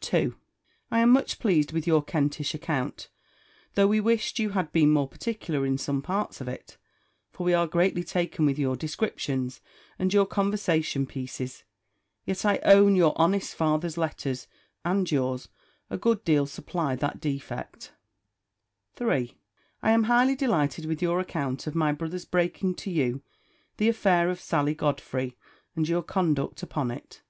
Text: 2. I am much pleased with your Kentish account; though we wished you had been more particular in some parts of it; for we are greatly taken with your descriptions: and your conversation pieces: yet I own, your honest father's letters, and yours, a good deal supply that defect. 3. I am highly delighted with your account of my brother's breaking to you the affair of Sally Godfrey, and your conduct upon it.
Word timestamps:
2. 0.00 0.34
I 0.90 0.98
am 0.98 1.10
much 1.10 1.38
pleased 1.38 1.70
with 1.70 1.86
your 1.86 2.02
Kentish 2.02 2.54
account; 2.56 3.08
though 3.74 3.86
we 3.86 4.00
wished 4.00 4.40
you 4.40 4.50
had 4.50 4.72
been 4.72 4.90
more 4.90 5.06
particular 5.06 5.64
in 5.64 5.78
some 5.78 6.02
parts 6.02 6.40
of 6.40 6.48
it; 6.48 6.76
for 7.30 7.44
we 7.44 7.54
are 7.54 7.68
greatly 7.68 8.02
taken 8.02 8.44
with 8.44 8.58
your 8.58 8.74
descriptions: 8.74 9.60
and 9.96 10.12
your 10.12 10.26
conversation 10.26 11.06
pieces: 11.06 11.62
yet 12.24 12.44
I 12.44 12.58
own, 12.64 12.96
your 12.96 13.12
honest 13.14 13.54
father's 13.54 13.96
letters, 13.96 14.48
and 14.84 15.08
yours, 15.08 15.46
a 15.88 15.96
good 15.96 16.24
deal 16.24 16.46
supply 16.46 16.96
that 16.96 17.20
defect. 17.20 17.92
3. 18.96 19.38
I 19.84 19.92
am 19.92 20.02
highly 20.10 20.34
delighted 20.34 20.86
with 20.86 21.00
your 21.00 21.20
account 21.20 21.68
of 21.68 21.76
my 21.76 21.92
brother's 21.92 22.24
breaking 22.24 22.74
to 22.74 22.90
you 22.90 23.22
the 23.76 23.88
affair 23.88 24.30
of 24.30 24.40
Sally 24.40 24.74
Godfrey, 24.74 25.36
and 25.76 25.88
your 25.88 26.02
conduct 26.02 26.60
upon 26.64 26.90
it. 26.90 27.22